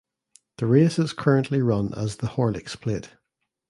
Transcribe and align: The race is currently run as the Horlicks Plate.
The 0.57 0.65
race 0.65 0.97
is 0.97 1.13
currently 1.13 1.61
run 1.61 1.93
as 1.93 2.15
the 2.15 2.25
Horlicks 2.29 2.75
Plate. 2.75 3.09